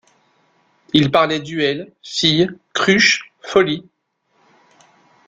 [0.93, 3.85] Ils parlaient duels, filles, cruches, folies.